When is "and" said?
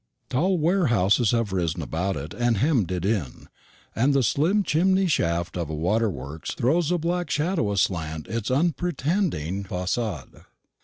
2.33-2.57, 3.95-4.15